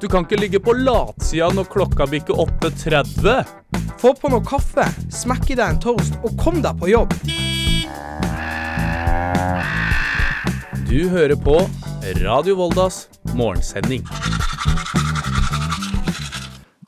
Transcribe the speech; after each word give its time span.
Du 0.00 0.08
kan 0.08 0.24
ikke 0.24 0.38
ligge 0.40 0.58
på 0.64 0.72
latsida 0.80 1.50
når 1.52 1.66
klokka 1.68 2.06
bikker 2.08 2.38
8.30. 2.40 3.42
Få 4.00 4.14
på 4.16 4.30
noe 4.32 4.40
kaffe, 4.48 4.86
smekk 5.12 5.50
i 5.52 5.56
deg 5.58 5.74
en 5.74 5.80
toast 5.82 6.14
og 6.24 6.32
kom 6.40 6.62
deg 6.64 6.78
på 6.80 6.88
jobb. 6.88 7.12
Du 10.88 11.04
hører 11.12 11.36
på 11.36 11.58
Radio 12.24 12.56
Voldas 12.62 13.02
morgensending. 13.36 14.06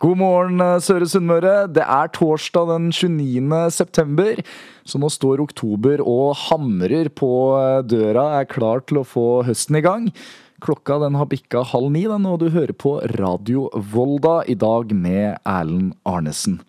God 0.03 0.19
morgen, 0.19 0.61
eh, 0.65 0.81
Søre 0.81 1.07
Sunnmøre. 1.07 1.69
Det 1.69 1.85
er 1.85 2.09
torsdag 2.17 2.73
den 2.73 2.89
29. 2.91 3.69
september, 3.71 4.41
så 4.89 4.99
nå 4.99 5.13
står 5.13 5.45
oktober 5.45 6.01
og 6.01 6.33
hamrer 6.49 7.13
på 7.13 7.31
eh, 7.61 7.83
døra, 7.85 8.41
er 8.41 8.49
klar 8.51 8.81
til 8.89 9.03
å 9.03 9.07
få 9.07 9.45
høsten 9.47 9.79
i 9.79 9.85
gang. 9.85 10.09
Klokka 10.63 10.99
den 11.03 11.17
har 11.19 11.27
bikka 11.27 11.65
halv 11.73 11.91
ni, 11.91 12.05
den, 12.07 12.27
og 12.29 12.39
du 12.39 12.47
hører 12.55 12.71
på 12.79 13.01
Radio 13.19 13.65
Volda 13.75 14.45
i 14.47 14.55
dag 14.55 14.93
med 14.95 15.41
Erlend 15.43 15.97
Arnesen. 16.07 16.61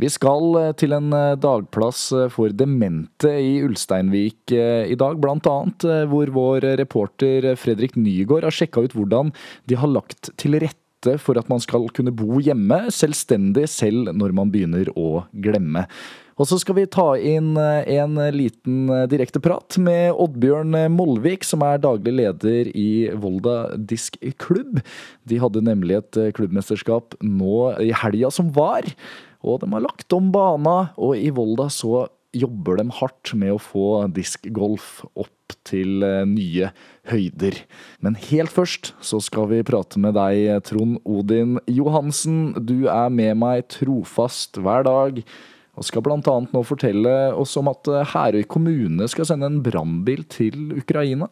Vi 0.00 0.10
skal 0.12 0.58
eh, 0.60 0.72
til 0.76 0.92
en 0.92 1.08
eh, 1.16 1.38
dagplass 1.40 2.10
eh, 2.16 2.28
for 2.32 2.52
demente 2.52 3.30
i 3.32 3.54
Ulsteinvik 3.64 4.52
i 4.52 4.98
dag, 5.00 5.24
eh, 5.24 6.04
hvor 6.12 6.32
vår 6.36 6.66
reporter 6.82 7.54
Fredrik 7.56 7.96
Nygaard 7.96 8.44
har 8.48 8.56
sjekka 8.56 8.84
ut 8.84 8.96
hvordan 8.98 9.32
de 9.64 9.80
har 9.80 9.88
lagt 9.88 10.32
til 10.40 10.58
rette 10.60 11.16
for 11.18 11.40
at 11.40 11.48
man 11.48 11.60
skal 11.62 11.88
kunne 11.96 12.12
bo 12.14 12.36
hjemme 12.36 12.84
selvstendig 12.92 13.64
selv 13.72 14.12
når 14.12 14.36
man 14.36 14.52
begynner 14.52 14.92
å 14.92 15.24
glemme. 15.32 15.86
Og 16.42 16.48
så 16.50 16.56
skal 16.58 16.74
vi 16.74 16.88
ta 16.90 17.12
inn 17.14 17.52
eh, 17.60 17.86
en 18.02 18.18
liten 18.34 18.88
eh, 18.90 19.04
direkte 19.10 19.38
prat 19.42 19.76
med 19.78 20.10
Oddbjørn 20.10 20.74
Molvik, 20.90 21.46
som 21.46 21.62
er 21.62 21.78
daglig 21.78 22.16
leder 22.18 22.70
i 22.74 23.12
Volda 23.14 23.76
Diskklubb. 23.78 24.80
De 25.22 25.38
hadde 25.38 25.62
nemlig 25.62 26.00
et 26.00 26.18
eh, 26.18 26.32
klubbmesterskap 26.34 27.14
nå 27.22 27.68
i 27.84 27.92
helga 27.94 28.32
som 28.34 28.50
var, 28.56 28.90
og 29.46 29.62
de 29.62 29.70
har 29.70 29.86
lagt 29.86 30.18
om 30.18 30.32
bana, 30.34 30.90
og 30.98 31.14
i 31.14 31.30
Volda 31.34 31.68
så 31.70 32.08
jobber 32.34 32.80
de 32.80 32.88
hardt 32.96 33.34
med 33.38 33.54
å 33.54 33.60
få 33.60 33.86
diskgolf 34.16 35.04
opp 35.12 35.54
til 35.68 36.02
eh, 36.02 36.24
nye 36.26 36.72
høyder. 37.12 37.62
Men 38.02 38.18
helt 38.18 38.50
først 38.50 38.94
så 39.04 39.22
skal 39.22 39.50
vi 39.52 39.62
prate 39.68 40.00
med 40.02 40.16
deg, 40.18 40.58
Trond 40.66 40.98
Odin 41.06 41.58
Johansen. 41.70 42.56
Du 42.58 42.88
er 42.90 43.12
med 43.14 43.38
meg 43.44 43.68
trofast 43.78 44.58
hver 44.58 44.88
dag. 44.88 45.22
Og 45.78 45.86
skal 45.88 46.04
bl.a. 46.04 46.18
nå 46.20 46.62
fortelle 46.68 47.12
oss 47.38 47.54
om 47.60 47.70
at 47.72 47.88
eh, 47.88 48.10
Herøy 48.12 48.44
kommune 48.50 49.08
skal 49.08 49.28
sende 49.28 49.48
en 49.48 49.62
brannbil 49.64 50.26
til 50.28 50.74
Ukraina. 50.76 51.30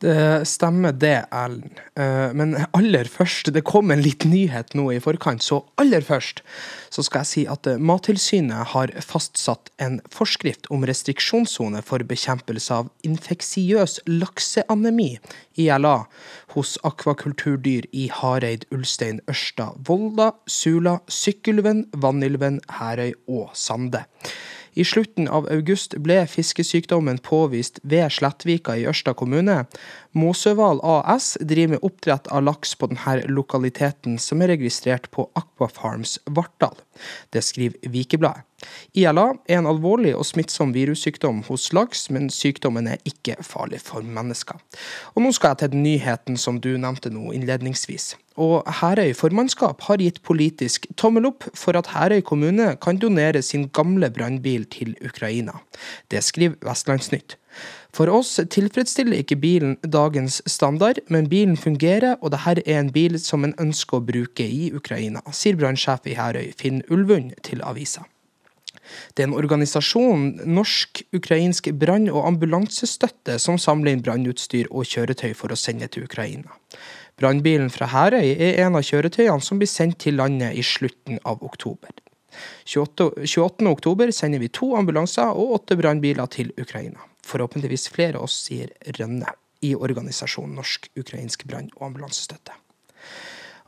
Det 0.00 0.44
stemmer 0.44 0.92
det, 0.92 1.24
Erlend. 1.32 1.78
Eh, 1.96 2.32
Men 2.36 2.56
aller 2.76 3.08
først, 3.08 3.48
det 3.52 3.64
kom 3.64 3.90
en 3.90 4.02
liten 4.04 4.30
nyhet 4.30 4.74
nå 4.76 4.90
i 4.92 5.00
forkant, 5.00 5.42
så 5.42 5.62
aller 5.80 6.04
først 6.04 6.42
så 6.92 7.04
skal 7.04 7.24
jeg 7.24 7.30
si 7.30 7.44
at 7.48 7.66
eh, 7.66 7.80
Mattilsynet 7.80 8.72
har 8.74 8.92
fastsatt 9.00 9.70
en 9.82 9.98
forskrift 10.12 10.68
om 10.70 10.84
restriksjonssone 10.88 11.80
for 11.86 12.04
bekjempelse 12.04 12.76
av 12.76 12.90
infeksiøs 13.08 14.02
lakseanemi, 14.06 15.16
ILA, 15.56 15.96
hos 16.52 16.76
akvakulturdyr 16.84 17.88
i 17.96 18.10
Hareid, 18.12 18.68
Ulstein, 18.76 19.22
Ørsta, 19.32 19.70
Volda, 19.88 20.34
Sula, 20.46 20.98
Sykkylven, 21.08 21.86
Vanylven, 21.96 22.60
Herøy 22.80 23.14
og 23.26 23.56
Sande. 23.56 24.04
I 24.76 24.84
slutten 24.84 25.28
av 25.32 25.46
august 25.48 25.94
ble 26.04 26.18
fiskesykdommen 26.28 27.16
påvist 27.24 27.80
ved 27.82 28.12
Slettvika 28.12 28.74
i 28.76 28.84
Ørsta 28.90 29.14
kommune. 29.16 29.62
Måsøval 30.12 30.82
AS 30.84 31.32
driver 31.40 31.76
med 31.76 31.86
oppdrett 31.88 32.28
av 32.28 32.44
laks 32.44 32.76
på 32.76 32.90
denne 32.92 33.22
lokaliteten, 33.32 34.18
som 34.20 34.44
er 34.44 34.52
registrert 34.52 35.08
på 35.16 35.30
Aquafarms 35.40 36.18
Vartdal. 36.28 36.76
Det 37.32 37.44
skriver 37.44 37.90
Vikebladet. 37.92 38.44
ILA 38.96 39.26
er 39.48 39.60
en 39.60 39.68
alvorlig 39.68 40.14
og 40.16 40.24
smittsom 40.24 40.72
virussykdom 40.74 41.42
hos 41.48 41.68
laks, 41.76 42.06
men 42.10 42.30
sykdommen 42.32 42.88
er 42.88 43.02
ikke 43.08 43.36
farlig 43.44 43.82
for 43.84 44.02
mennesker. 44.02 44.56
Og 45.14 45.24
nå 45.24 45.32
skal 45.36 45.54
jeg 45.54 45.62
til 45.66 45.82
nyheten 45.84 46.40
som 46.40 46.60
du 46.62 46.72
nevnte 46.80 47.12
nå 47.12 47.30
innledningsvis. 47.36 48.14
Og 48.40 48.66
Herøy 48.80 49.14
formannskap 49.16 49.84
har 49.88 50.00
gitt 50.02 50.22
politisk 50.24 50.88
tommel 51.00 51.30
opp 51.30 51.46
for 51.56 51.76
at 51.78 51.92
Herøy 51.94 52.20
kommune 52.24 52.74
kan 52.82 53.00
donere 53.00 53.42
sin 53.44 53.68
gamle 53.76 54.10
brannbil 54.12 54.66
til 54.72 54.96
Ukraina. 55.04 55.56
Det 56.12 56.24
skriver 56.24 56.60
Vestlandsnytt. 56.64 57.38
For 57.96 58.10
oss 58.12 58.34
tilfredsstiller 58.52 59.22
ikke 59.22 59.38
bilen 59.40 59.76
dagens 59.88 60.42
standard, 60.50 60.98
men 61.08 61.30
bilen 61.32 61.56
fungerer, 61.56 62.18
og 62.20 62.34
dette 62.34 62.60
er 62.68 62.82
en 62.82 62.90
bil 62.92 63.16
som 63.22 63.46
en 63.46 63.54
ønsker 63.62 63.96
å 63.96 64.04
bruke 64.04 64.44
i 64.44 64.68
Ukraina, 64.76 65.22
sier 65.32 65.56
brannsjef 65.56 66.04
i 66.04 66.18
Herøy, 66.18 66.50
Finn 66.60 66.82
Ulvund, 66.92 67.32
til 67.46 67.64
avisa. 67.64 68.04
Det 69.16 69.24
er 69.24 69.30
en 69.30 69.38
organisasjon, 69.38 70.26
Norsk-ukrainsk 70.44 71.72
brann- 71.80 72.10
og 72.12 72.26
ambulansestøtte, 72.28 73.38
som 73.42 73.56
samler 73.58 73.96
inn 73.96 74.04
brannutstyr 74.04 74.68
og 74.70 74.84
kjøretøy 74.92 75.32
for 75.34 75.50
å 75.50 75.58
sende 75.58 75.88
til 75.88 76.04
Ukraina. 76.04 76.52
Brannbilen 77.16 77.72
fra 77.72 77.88
Herøy 77.88 78.36
er 78.36 78.60
en 78.66 78.76
av 78.76 78.84
kjøretøyene 78.84 79.42
som 79.42 79.58
blir 79.58 79.72
sendt 79.72 80.02
til 80.04 80.20
landet 80.20 80.52
i 80.52 80.62
slutten 80.62 81.16
av 81.24 81.40
oktober. 81.40 81.96
28. 82.68 83.24
28. 83.24 83.64
oktober 83.72 84.12
sender 84.12 84.44
vi 84.44 84.52
to 84.52 84.74
ambulanser 84.76 85.32
og 85.32 85.62
åtte 85.62 85.80
brannbiler 85.80 86.28
til 86.28 86.52
Ukraina. 86.60 87.00
Forhåpentligvis 87.26 87.88
flere 87.90 88.20
av 88.20 88.28
oss, 88.28 88.38
sier 88.46 88.70
Rønne 88.98 89.34
i 89.64 89.72
organisasjonen 89.74 90.54
Norsk-ukrainsk 90.60 91.46
brann- 91.48 91.72
og 91.76 91.88
ambulansestøtte. 91.90 92.54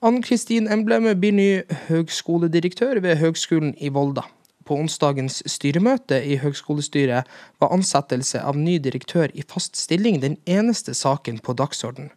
Ann 0.05 0.21
Kristin 0.23 0.69
Embleme 0.71 1.17
blir 1.19 1.35
ny 1.35 1.49
høgskoledirektør 1.89 3.01
ved 3.03 3.19
Høgskolen 3.19 3.73
i 3.83 3.91
Volda. 3.91 4.23
På 4.69 4.77
onsdagens 4.77 5.41
styremøte 5.49 6.19
i 6.29 6.37
høgskolestyret 6.43 7.29
var 7.63 7.73
ansettelse 7.73 8.43
av 8.45 8.59
ny 8.61 8.77
direktør 8.85 9.33
i 9.33 9.45
fast 9.49 9.79
stilling 9.81 10.21
den 10.21 10.37
eneste 10.45 10.93
saken 10.93 11.41
på 11.41 11.55
dagsorden. 11.57 12.11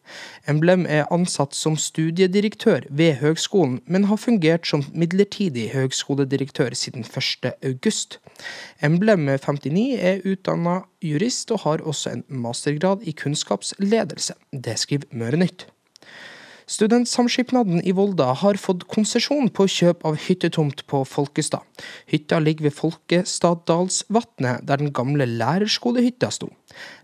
Emblem 0.52 0.84
er 0.84 1.08
ansatt 1.16 1.56
som 1.56 1.78
studiedirektør 1.80 2.90
ved 2.90 3.22
høgskolen, 3.24 3.80
men 3.88 4.10
har 4.12 4.20
fungert 4.20 4.68
som 4.68 4.84
midlertidig 4.92 5.70
høgskoledirektør 5.72 6.76
siden 6.76 7.08
1. 7.08 7.54
august. 7.72 8.20
Emblem 8.84 9.30
59 9.32 9.88
er 9.96 10.26
utdanna 10.28 10.82
jurist 11.00 11.56
og 11.56 11.64
har 11.64 11.88
også 11.88 12.18
en 12.18 12.26
mastergrad 12.44 13.08
i 13.08 13.16
kunnskapsledelse. 13.16 14.36
Det 14.52 14.76
skriver 14.84 15.08
Mørenytt. 15.16 15.70
Studentsamskipnaden 16.72 17.82
i 17.84 17.92
Volda 17.92 18.30
har 18.40 18.56
fått 18.62 18.86
konsesjon 18.94 19.50
på 19.52 19.66
kjøp 19.68 20.06
av 20.08 20.16
hyttetomt 20.24 20.86
på 20.88 21.02
Folkestad. 21.04 21.66
Hytta 22.08 22.40
ligger 22.40 22.70
ved 22.70 22.78
Folkestaddalsvatnet, 22.78 24.64
der 24.70 24.80
den 24.80 24.94
gamle 24.96 25.28
lærerskolehytta 25.28 26.30
sto. 26.32 26.48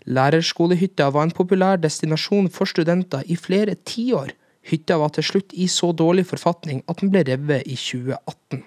Lærerskolehytta 0.08 1.10
var 1.12 1.28
en 1.28 1.36
populær 1.36 1.76
destinasjon 1.82 2.48
for 2.54 2.70
studenter 2.70 3.28
i 3.28 3.36
flere 3.36 3.76
tiår. 3.76 4.32
Hytta 4.68 4.96
var 5.00 5.12
til 5.12 5.28
slutt 5.28 5.52
i 5.52 5.68
så 5.68 5.92
dårlig 5.92 6.24
forfatning 6.32 6.80
at 6.88 7.02
den 7.02 7.12
ble 7.12 7.26
revet 7.28 7.68
i 7.68 7.76
2018. 7.76 8.64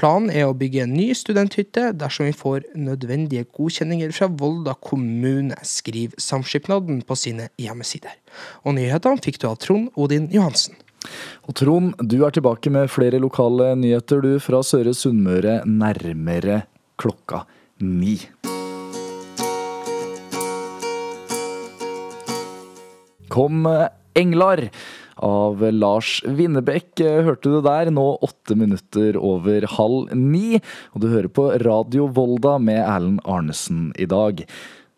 Planen 0.00 0.30
er 0.32 0.48
å 0.48 0.54
bygge 0.56 0.86
en 0.86 0.94
ny 0.96 1.10
studenthytte 1.12 1.90
dersom 2.00 2.24
vi 2.24 2.32
får 2.36 2.64
nødvendige 2.80 3.44
godkjenninger 3.52 4.14
fra 4.16 4.28
Volda 4.40 4.72
kommune, 4.80 5.58
skriver 5.68 6.16
Samskipnaden 6.22 7.02
på 7.04 7.16
sine 7.18 7.50
hjemmesider. 7.60 8.14
Og 8.64 8.78
nyhetene 8.78 9.20
fikk 9.22 9.42
du 9.42 9.50
av 9.50 9.58
Trond 9.60 9.90
Odin 10.00 10.30
Johansen. 10.32 10.78
Og 11.44 11.56
Trond, 11.58 11.92
du 12.00 12.22
er 12.24 12.32
tilbake 12.32 12.72
med 12.72 12.88
flere 12.94 13.20
lokale 13.20 13.74
nyheter 13.76 14.22
du 14.24 14.32
fra 14.40 14.62
Søre 14.64 14.94
Sunnmøre 14.96 15.60
nærmere 15.68 16.62
klokka 16.96 17.44
ni. 17.84 18.16
Kom 23.32 23.68
Englar 24.16 24.66
av 25.16 25.62
Lars 25.74 26.20
Winnebekk 26.26 27.02
hørte 27.26 27.52
du 27.52 27.60
der, 27.64 27.90
nå 27.94 28.06
åtte 28.24 28.56
minutter 28.58 29.18
over 29.20 29.66
halv 29.76 30.12
ni. 30.16 30.60
Og 30.92 31.04
du 31.04 31.10
hører 31.12 31.32
på 31.32 31.48
Radio 31.64 32.08
Volda 32.12 32.58
med 32.62 32.82
Erlend 32.82 33.24
Arnesen 33.24 33.90
i 34.00 34.08
dag. 34.08 34.44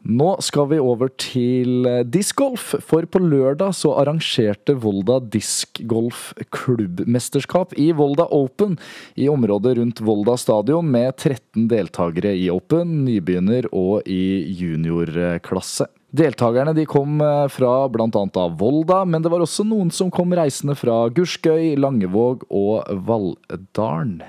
Nå 0.04 0.34
skal 0.44 0.66
vi 0.68 0.76
over 0.84 1.08
til 1.16 1.86
discgolf, 2.12 2.74
for 2.84 3.06
på 3.08 3.22
lørdag 3.24 3.72
så 3.72 3.94
arrangerte 4.02 4.74
Volda 4.76 5.16
discgolf 5.32 6.34
klubbmesterskap 6.52 7.72
i 7.80 7.88
Volda 7.96 8.26
Open 8.28 8.76
i 9.16 9.30
området 9.32 9.78
rundt 9.78 10.04
Volda 10.04 10.36
stadion 10.36 10.92
med 10.92 11.16
13 11.16 11.70
deltakere 11.72 12.34
i 12.36 12.50
Open, 12.52 12.98
nybegynner 13.08 13.70
og 13.72 14.04
i 14.04 14.44
juniorklasse. 14.60 15.88
Deltakerne 16.14 16.70
de 16.76 16.84
kom 16.86 17.18
eh, 17.24 17.46
fra 17.50 17.88
bl.a. 17.90 18.44
Volda, 18.58 19.00
men 19.04 19.24
det 19.24 19.32
var 19.32 19.42
også 19.42 19.64
noen 19.66 19.90
som 19.90 20.12
kom 20.14 20.34
reisende 20.36 20.76
fra 20.78 21.08
Gurskøy, 21.10 21.74
Langevåg 21.80 22.44
og 22.54 22.86
Valldalen. 23.08 24.20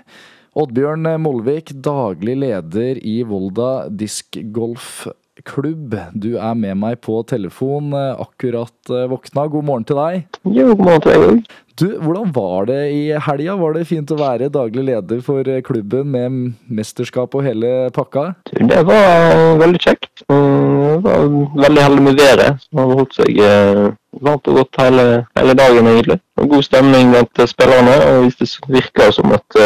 Oddbjørn 0.56 1.12
Molvik, 1.22 1.76
daglig 1.86 2.40
leder 2.42 2.98
i 3.06 3.20
Volda 3.28 3.86
discgolf 3.92 5.06
klubb. 5.44 5.96
Du 6.14 6.36
er 6.38 6.56
med 6.56 6.78
meg 6.80 7.02
på 7.04 7.20
telefon, 7.28 7.92
eh, 7.94 8.16
akkurat 8.22 8.92
eh, 8.92 9.08
våkna. 9.12 9.48
God 9.52 9.68
morgen 9.68 9.86
til 9.88 10.00
deg. 10.00 10.26
Jo, 10.46 10.72
god 10.74 10.86
morgen 10.86 11.04
til 11.04 11.12
deg 11.12 11.26
òg. 11.30 11.54
Du, 11.76 11.90
Hvordan 12.00 12.30
var 12.32 12.70
det 12.70 12.80
i 12.96 13.02
helga? 13.20 13.58
Var 13.60 13.74
det 13.76 13.88
fint 13.90 14.12
å 14.16 14.20
være 14.20 14.48
daglig 14.48 14.86
leder 14.88 15.20
for 15.26 15.44
eh, 15.52 15.60
klubben 15.66 16.08
med 16.14 16.56
mesterskap 16.72 17.36
og 17.36 17.44
hele 17.44 17.92
pakka? 17.96 18.30
Det 18.56 18.82
var 18.88 19.60
veldig 19.60 19.84
kjekt. 19.84 20.24
Jeg 20.30 21.04
var 21.04 21.28
veldig 21.66 21.86
heldig 21.90 22.08
med 22.08 22.24
været. 22.24 22.64
som 22.64 22.80
har 22.80 22.96
holdt 23.02 23.20
seg 23.20 23.44
varmt 24.24 24.48
og 24.48 24.62
godt 24.62 24.80
hele, 24.80 25.08
hele 25.36 25.60
dagen, 25.60 25.92
egentlig. 25.92 26.22
God 26.40 26.64
stemning 26.64 27.12
blant 27.12 27.48
spillerne. 27.52 27.96
og 28.08 28.30
hvis 28.30 28.40
Det 28.40 28.78
virker 28.80 29.12
som 29.12 29.36
at 29.36 29.60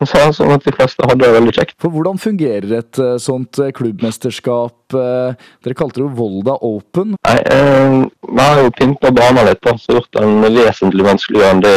eh, 0.00 0.10
sa 0.10 0.26
sånn 0.34 0.54
at 0.54 0.64
de 0.66 0.74
fleste 0.74 1.06
hadde 1.06 1.22
det 1.22 1.32
veldig 1.36 1.54
kjekt. 1.56 1.76
For 1.82 1.92
Hvordan 1.94 2.20
fungerer 2.20 2.76
et 2.78 3.00
uh, 3.02 3.16
sånt 3.20 3.60
uh, 3.60 3.70
klubbmesterskap? 3.76 4.76
Uh, 4.94 5.36
dere 5.64 5.76
kalte 5.78 6.00
det 6.00 6.06
jo 6.06 6.12
Volda 6.18 6.56
Open. 6.66 7.16
Nei, 7.28 7.36
Vi 8.30 8.40
har 8.40 8.62
jo 8.64 8.72
pynta 8.76 9.12
banen 9.14 9.48
litt, 9.48 9.60
da, 9.66 9.76
så 9.78 9.98
gjort 9.98 10.16
den 10.16 10.40
vesentlig 10.56 11.06
vanskeligere 11.06 11.56
enn 11.56 11.64
det, 11.64 11.76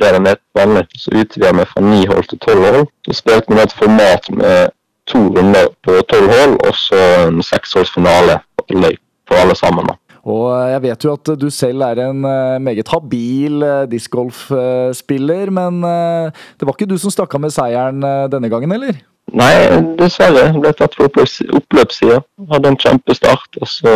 det 0.00 0.12
den 0.16 0.28
er 0.30 0.42
vanlig. 0.58 0.84
Så 0.98 1.14
utvider 1.14 1.56
vi 1.58 1.70
fra 1.72 1.86
ni 1.86 2.04
hold 2.10 2.28
til 2.30 2.42
tolv 2.44 2.68
hold. 2.68 2.92
Så 3.08 3.16
spilte 3.22 3.56
vi 3.56 3.64
et 3.64 3.78
format 3.78 4.30
med 4.36 4.76
to 5.10 5.24
runder 5.34 5.72
på 5.86 5.98
tolv 6.12 6.30
hold, 6.36 6.60
og 6.66 6.76
så 6.76 7.00
en 7.26 7.42
seksholdsfinale 7.42 8.40
på 8.70 9.40
alle 9.42 9.56
sammen. 9.58 9.86
da. 9.90 10.09
Og 10.30 10.46
jeg 10.70 10.82
vet 10.84 11.04
jo 11.06 11.14
at 11.16 11.32
du 11.40 11.48
selv 11.54 11.84
er 11.86 12.04
en 12.06 12.24
eh, 12.28 12.60
meget 12.62 12.90
habil 12.92 13.64
eh, 13.66 13.86
discgolfspiller, 13.90 15.52
men 15.54 15.84
eh, 15.86 16.40
det 16.58 16.68
var 16.68 16.76
ikke 16.76 16.90
du 16.90 16.98
som 17.00 17.12
stakk 17.14 17.34
av 17.36 17.44
med 17.46 17.54
seieren 17.54 18.04
denne 18.32 18.50
gangen, 18.52 18.72
eller? 18.76 19.02
Nei, 19.36 19.52
dessverre. 19.98 20.48
Jeg 20.48 20.62
ble 20.62 20.72
tatt 20.74 20.96
på 20.98 21.06
oppløpssida. 21.06 22.18
Hadde 22.50 22.72
en 22.72 22.80
kjempestart, 22.82 23.60
og 23.62 23.70
så 23.70 23.92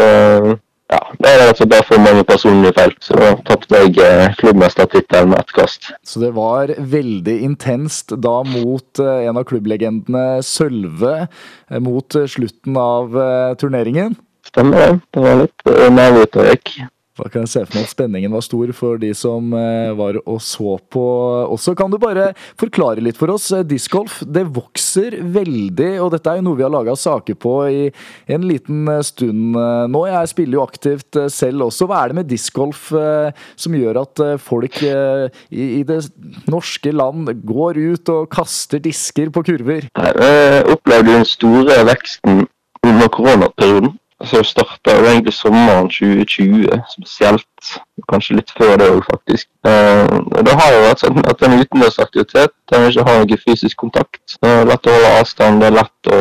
ja, 0.93 1.01
det 1.19 1.31
er 1.31 1.43
altså 1.49 1.67
bare 1.67 1.87
for 1.89 1.99
mange 1.99 2.23
personlige 2.29 2.75
feil. 2.77 2.93
Så 3.03 3.17
da 3.19 3.33
tapte 3.49 3.81
jeg 3.83 4.35
klubbmestertittelen 4.39 5.33
med 5.33 5.41
ett 5.43 5.55
kast. 5.57 5.89
Så 6.07 6.23
det 6.23 6.31
var 6.37 6.71
veldig 6.79 7.35
intenst 7.49 8.15
da 8.23 8.37
mot 8.47 9.03
en 9.03 9.41
av 9.41 9.49
klubblegendene, 9.49 10.45
Sølve, 10.47 11.17
mot 11.83 12.21
slutten 12.31 12.79
av 12.79 13.19
turneringen? 13.59 14.15
Stemmer 14.51 14.83
det. 14.83 14.91
Det 15.15 15.23
var 15.25 15.41
litt 15.45 15.71
uh, 15.71 15.87
nerveuttrykk. 15.93 16.77
Da 17.15 17.29
kan 17.31 17.45
jeg 17.45 17.51
se 17.53 17.61
for 17.63 17.77
meg 17.77 17.85
at 17.87 17.93
spenningen 17.93 18.33
var 18.35 18.43
stor 18.43 18.71
for 18.75 18.99
de 18.99 19.13
som 19.15 19.53
uh, 19.55 19.95
var 19.95 20.17
og 20.19 20.41
så 20.43 20.75
på 20.91 21.05
også. 21.55 21.77
Kan 21.79 21.93
du 21.93 21.97
bare 22.03 22.33
forklare 22.59 23.05
litt 23.07 23.21
for 23.21 23.31
oss? 23.31 23.47
Uh, 23.55 23.63
Discgolf 23.63 24.17
det 24.27 24.43
vokser 24.57 25.21
veldig, 25.23 25.93
og 26.03 26.11
dette 26.17 26.33
er 26.33 26.41
jo 26.41 26.47
noe 26.49 26.59
vi 26.59 26.67
har 26.67 26.75
laga 26.75 26.97
saker 26.99 27.39
på 27.39 27.55
i 27.71 27.87
en 28.35 28.47
liten 28.51 28.91
stund 29.07 29.55
nå. 29.95 30.03
Jeg 30.11 30.33
spiller 30.35 30.59
jo 30.59 30.67
aktivt 30.67 31.21
selv 31.31 31.69
også. 31.69 31.87
Hva 31.87 32.03
er 32.03 32.11
det 32.11 32.19
med 32.19 32.31
discgolf 32.31 32.91
som 32.91 33.79
gjør 33.79 34.03
at 34.03 34.23
folk 34.43 34.83
i, 34.83 34.93
i 35.79 35.83
det 35.87 36.01
norske 36.51 36.93
land 36.95 37.31
går 37.47 37.79
ut 37.95 38.11
og 38.11 38.31
kaster 38.35 38.83
disker 38.83 39.31
på 39.35 39.47
kurver? 39.47 39.87
Jeg 39.87 40.65
opplevde 40.67 41.15
den 41.15 41.29
store 41.29 41.85
veksten 41.95 42.49
under 42.85 43.13
koronaperioden. 43.15 43.95
Så 44.23 44.43
starta 44.47 44.95
jo 44.95 45.07
egentlig 45.11 45.35
sommeren 45.35 45.89
2020 45.91 46.69
spesielt. 46.93 47.49
Kanskje 48.11 48.37
litt 48.37 48.53
før 48.55 48.77
det 48.79 48.87
òg, 48.93 49.01
faktisk. 49.09 49.49
Eh, 49.67 50.15
det 50.47 50.55
har 50.61 50.71
jo 50.71 50.85
vært 50.85 51.03
sånn 51.03 51.19
at 51.27 51.43
en 51.43 51.57
utendørsaktivitet 51.59 52.53
den 52.71 52.87
ikke 52.91 53.05
har 53.09 53.19
noen 53.19 53.43
fysisk 53.43 53.81
kontakt. 53.83 54.37
Det 54.39 54.51
er 54.51 54.69
lett 54.69 54.87
å 54.87 54.95
holde 54.95 55.13
avstand, 55.19 55.61
det 55.63 55.71
er 55.71 55.77
lett 55.81 56.13
å, 56.15 56.21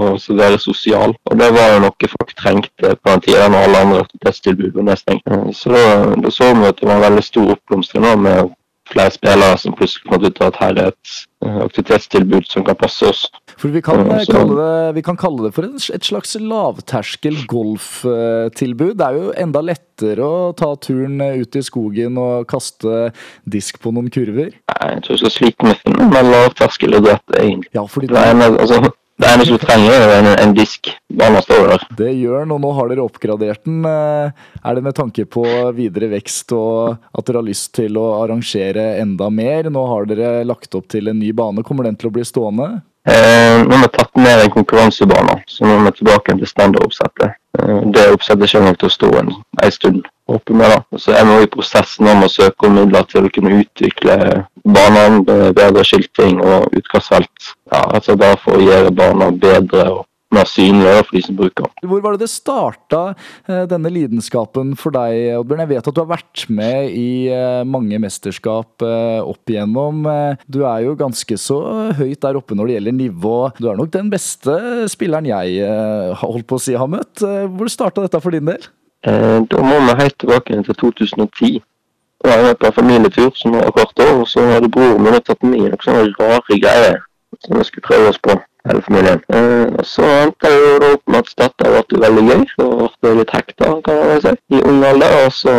å 0.00 0.16
være 0.40 0.60
sosial. 0.62 1.16
Og 1.30 1.38
det 1.40 1.50
var 1.58 1.74
jo 1.74 1.84
noe 1.84 2.12
folk 2.16 2.34
trengte 2.40 2.96
på 2.96 3.12
den 3.12 3.24
tida 3.26 3.48
når 3.50 3.68
alle 3.68 3.84
andre 3.86 4.02
aktivitetstilbud 4.06 4.80
var 4.80 4.88
nedstengt. 4.90 5.28
Eh, 5.28 5.48
så 5.52 5.74
da 6.24 6.32
så 6.32 6.52
vi 6.54 6.70
at 6.70 6.80
det 6.80 6.88
var 6.88 6.96
en 6.96 7.08
veldig 7.10 7.26
stor 7.28 7.56
oppblomstring 7.58 8.08
med 8.24 8.54
flere 8.90 9.10
spillere 9.10 9.58
som 9.58 9.74
plutselig 9.76 10.10
fant 10.10 10.26
ut 10.26 10.42
at 10.44 10.60
her 10.60 10.80
er 10.80 10.92
et 10.92 11.14
eh, 11.44 11.60
aktivitetstilbud 11.66 12.48
som 12.48 12.64
kan 12.64 12.78
passe 12.78 13.08
oss. 13.08 13.26
For 13.60 13.74
Vi 13.74 13.82
kan, 13.84 14.02
ja, 14.08 14.20
kalle, 14.28 14.56
det, 14.58 14.94
vi 14.98 15.04
kan 15.06 15.18
kalle 15.20 15.46
det 15.46 15.54
for 15.56 15.68
et 15.68 16.06
slags 16.06 16.34
lavterskel 16.40 17.44
golftilbud. 17.50 18.96
Det 19.00 19.06
er 19.06 19.20
jo 19.20 19.30
enda 19.44 19.62
lettere 19.64 20.26
å 20.26 20.50
ta 20.58 20.72
turen 20.76 21.20
ut 21.20 21.56
i 21.58 21.64
skogen 21.64 22.18
og 22.20 22.48
kaste 22.50 23.08
disk 23.44 23.80
på 23.82 23.94
noen 23.94 24.10
kurver. 24.14 24.52
Nei, 24.74 24.90
jeg 24.96 25.06
tror 25.06 25.16
du 25.16 25.24
skal 25.24 25.38
slite 25.38 25.70
med 25.70 25.80
finne 25.84 26.10
med 26.10 26.34
lavterskelidrett, 26.34 27.26
egentlig. 27.40 27.72
Ja, 27.76 27.86
fordi 27.90 28.12
det... 28.12 28.20
er, 28.20 28.44
altså, 28.52 28.82
det 29.14 29.28
eneste 29.30 29.54
du 29.54 29.62
trenger, 29.62 29.92
er 29.94 30.12
en, 30.16 30.28
en 30.42 30.54
disk. 30.56 30.88
Bare 31.14 31.42
står 31.44 31.68
der. 31.70 31.82
Det 32.00 32.08
gjør 32.16 32.40
den, 32.42 32.54
og 32.56 32.62
nå 32.64 32.72
har 32.74 32.88
dere 32.90 33.04
oppgradert 33.04 33.62
den. 33.62 33.84
Eh, 33.86 34.48
er 34.58 34.74
det 34.74 34.82
med 34.82 34.96
tanke 34.98 35.22
på 35.30 35.44
videre 35.76 36.08
vekst 36.16 36.50
og 36.56 36.96
at 37.14 37.28
dere 37.28 37.38
har 37.38 37.46
lyst 37.46 37.70
til 37.78 37.94
å 38.00 38.08
arrangere 38.24 38.96
enda 38.98 39.28
mer? 39.30 39.70
Nå 39.70 39.84
har 39.92 40.10
dere 40.10 40.32
lagt 40.48 40.74
opp 40.74 40.90
til 40.90 41.12
en 41.12 41.20
ny 41.22 41.30
bane. 41.36 41.62
Kommer 41.62 41.86
den 41.86 41.98
til 42.00 42.10
å 42.10 42.14
bli 42.16 42.26
stående? 42.26 42.72
Eh, 43.06 43.64
nå 43.66 43.76
har 43.76 43.82
vi 43.82 43.88
tatt 43.92 44.16
ned 44.16 44.42
en 44.42 44.50
konkurransebane, 44.50 45.42
så 45.46 45.66
nå 45.66 45.74
er 45.76 45.82
vi 45.84 45.90
tilbake 45.98 46.36
til 46.38 46.48
standardoppsettet. 46.48 47.34
Eh, 47.58 47.82
det 47.92 48.06
oppsettet 48.14 48.52
kommer 48.52 48.72
nok 48.72 48.78
til 48.80 48.88
å 48.88 48.94
stå 48.94 49.10
en, 49.20 49.28
en 49.66 49.74
stund. 49.74 50.06
Håper 50.32 50.56
vi 50.56 50.70
da. 50.72 50.78
Så 50.96 51.12
er 51.12 51.26
vi 51.28 51.42
i 51.44 51.50
prosessen 51.52 52.08
om 52.08 52.24
å 52.24 52.30
søke 52.32 52.70
om 52.70 52.78
midler 52.78 53.04
til 53.10 53.28
å 53.28 53.32
kunne 53.34 53.60
utvikle 53.60 54.16
banene, 54.64 55.52
bedre 55.52 55.84
skilting 55.84 56.40
og 56.40 56.72
utkastfelt. 56.80 57.52
Ja, 57.68 57.82
altså 57.82 58.16
bare 58.16 58.40
for 58.40 58.56
å 58.56 58.64
gjøre 58.64 58.94
barna 58.96 59.28
bedre 59.36 59.84
og 59.92 60.06
mer 60.34 60.48
synlig 60.48 60.92
for 61.06 61.16
de 61.16 61.22
som 61.24 61.38
bruker. 61.38 61.70
Hvor 61.84 62.02
var 62.04 62.14
det 62.14 62.24
det 62.24 62.30
starta, 62.32 63.02
eh, 63.48 63.64
denne 63.70 63.92
lidenskapen 63.92 64.74
for 64.78 64.94
deg, 64.94 65.34
Oddbjørn? 65.38 65.64
Jeg 65.64 65.72
vet 65.72 65.88
at 65.90 65.94
du 65.94 66.00
har 66.02 66.10
vært 66.10 66.44
med 66.48 66.94
i 66.94 67.08
eh, 67.32 67.64
mange 67.64 67.98
mesterskap 68.02 68.84
eh, 68.84 69.20
opp 69.22 69.50
igjennom. 69.50 70.04
Du 70.50 70.62
er 70.64 70.86
jo 70.86 70.96
ganske 70.98 71.38
så 71.40 71.58
høyt 71.98 72.22
der 72.24 72.38
oppe 72.40 72.56
når 72.56 72.70
det 72.70 72.78
gjelder 72.78 72.98
nivå. 73.00 73.36
Du 73.58 73.68
er 73.70 73.78
nok 73.78 73.92
den 73.94 74.10
beste 74.12 74.56
spilleren 74.92 75.28
jeg 75.28 75.68
holdt 76.20 76.48
på 76.48 76.58
å 76.58 76.62
si 76.62 76.74
har 76.78 76.90
møtt. 76.90 77.22
Hvor 77.22 77.70
starta 77.72 78.04
dette 78.04 78.20
for 78.22 78.34
din 78.34 78.48
del? 78.48 78.66
Da 79.04 79.60
må 79.60 79.78
vi 79.84 79.96
helt 80.00 80.18
tilbake 80.20 80.62
til 80.64 80.76
2010 80.80 81.62
var 82.24 82.40
jeg 82.40 82.56
på 82.56 82.66
en 82.66 82.72
familietur 82.72 83.30
som 83.36 83.52
var 83.52 83.70
kort 83.76 84.00
år, 84.00 84.20
og 84.20 84.28
så 84.28 84.40
hadde 84.48 84.70
broren 84.72 85.02
min 85.04 85.20
tatt 85.20 85.42
med 85.44 85.60
noen 85.60 85.82
sånne 85.84 86.14
rare 86.16 86.58
greier 86.62 87.02
som 87.44 87.58
vi 87.58 87.66
skulle 87.68 87.88
prøve 87.88 88.12
oss 88.12 88.20
på. 88.24 88.36
Eh, 88.64 89.66
og 89.78 89.84
så 89.84 90.06
endte 90.22 90.48
jeg 90.48 90.60
jo 90.64 90.92
opp 90.94 91.02
med 91.12 91.18
at 91.20 91.34
dette 91.42 91.72
ble 91.90 92.00
veldig 92.06 92.22
gøy. 92.30 92.46
Så 92.54 92.68
ble 93.00 93.10
jeg 93.10 93.18
litt 93.20 93.34
hekta, 93.36 93.74
kan 93.84 93.98
jeg 94.08 94.22
si, 94.24 94.32
i 94.56 94.62
ung 94.64 94.80
alder. 94.88 95.18
Og 95.26 95.34
så 95.36 95.56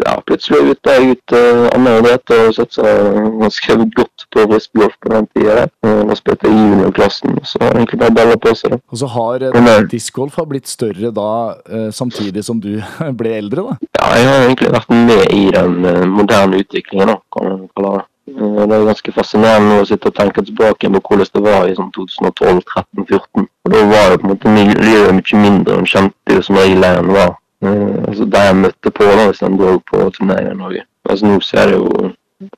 ja, 0.00 0.14
plutselig 0.24 0.76
ute 0.76 0.92
jeg 0.94 1.14
ut 1.16 1.34
uh, 1.36 1.66
andre 1.74 1.96
idretter 2.00 2.46
og 2.46 2.54
satsa 2.56 2.92
ganske 3.40 3.74
godt 3.98 4.24
på 4.32 4.44
brystgolf 4.48 4.94
på 5.02 5.10
den 5.12 5.26
tida. 5.34 5.66
Uh, 5.84 6.04
og 6.06 6.14
spilte 6.16 6.48
i 6.48 6.54
juniorklassen. 6.54 7.40
Så 7.44 7.60
har 7.60 7.74
egentlig 7.74 8.00
bare 8.00 8.16
balla 8.16 8.38
på 8.40 8.54
seg. 8.56 8.76
da. 8.76 8.80
Og 8.88 9.02
så 9.02 9.10
har 9.16 9.44
uh, 9.50 9.72
discgolf 9.90 10.38
blitt 10.48 10.70
større 10.70 11.10
da, 11.16 11.32
uh, 11.66 11.90
samtidig 11.92 12.46
som 12.46 12.62
du 12.62 12.76
ble 13.20 13.34
eldre, 13.42 13.66
da? 13.66 13.90
Ja, 13.98 14.14
jeg 14.14 14.30
har 14.30 14.46
egentlig 14.46 14.72
vært 14.78 14.94
med 14.94 15.26
i 15.36 15.44
den 15.58 16.08
moderne 16.14 16.62
utviklingen, 16.62 17.12
da, 17.12 17.18
kan 17.34 17.50
man 17.50 17.68
kalle 17.74 17.98
det. 17.98 18.06
Det 18.36 18.76
er 18.76 18.86
ganske 18.86 19.12
fascinerende 19.14 19.80
å 19.80 19.86
sitte 19.88 20.10
og 20.10 20.16
tenke 20.16 20.44
tilbake 20.46 20.90
på 20.94 21.00
hvordan 21.08 21.30
det 21.34 21.42
var 21.44 21.68
i 21.68 21.76
sånn 21.76 21.90
2012-13-14. 21.96 23.46
Og 23.46 23.74
Da 23.74 23.82
var 23.90 24.12
jo 24.12 24.20
på 24.20 24.26
en 24.28 24.32
måte 24.32 24.54
miljøet 24.54 25.16
mye 25.16 25.42
mindre, 25.42 25.78
en 25.78 25.90
kjente 25.90 26.36
jo 26.36 26.46
som 26.46 26.58
regel 26.60 26.86
der 26.86 27.00
en 27.00 27.12
var. 27.16 27.36
Uh, 27.64 28.00
altså 28.08 28.24
De 28.24 28.46
jeg 28.46 28.56
møtte 28.56 28.94
på 28.96 29.04
da, 29.04 29.26
hvis 29.28 29.42
en 29.44 29.58
dro 29.60 29.76
på 29.90 30.06
turneringer 30.16 30.54
i 30.54 30.60
Norge. 30.62 30.86
Altså 31.08 31.28
Nå 31.28 31.40
ser 31.44 31.62
jeg 31.64 31.72
det 31.72 31.78
jo 31.80 32.10